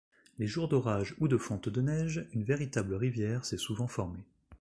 [0.39, 4.25] Les jours d'orage ou de fonte de neige, une véritable rivière s'est souvent formée.